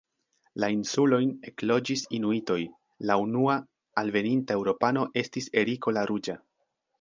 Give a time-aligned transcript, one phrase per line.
[0.61, 2.57] La insulojn ekloĝis inuitoj,
[3.11, 3.59] la unua
[4.03, 6.39] alveninta eŭropano estis Eriko la ruĝa.